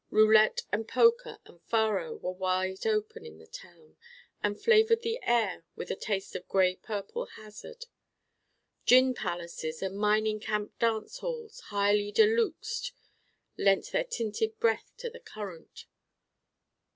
Roulette 0.09 0.63
and 0.71 0.87
poker 0.87 1.37
and 1.45 1.61
faro 1.61 2.15
were 2.15 2.31
wide 2.31 2.87
open 2.87 3.23
in 3.23 3.37
the 3.37 3.45
town 3.45 3.97
and 4.41 4.59
flavored 4.59 5.03
the 5.03 5.19
air 5.21 5.63
with 5.75 5.91
a 5.91 5.95
taste 5.95 6.35
of 6.35 6.47
gray 6.47 6.75
purple 6.75 7.27
hazard. 7.35 7.85
Gin 8.83 9.13
palaces 9.13 9.79
and 9.83 9.95
mining 9.95 10.39
camp 10.39 10.73
dance 10.79 11.19
halls, 11.19 11.59
highly 11.67 12.11
de 12.11 12.25
luxe'd, 12.25 12.93
lent 13.59 13.91
their 13.91 14.03
tinted 14.03 14.59
breath 14.59 14.91
to 14.97 15.07
the 15.07 15.19
current. 15.19 15.85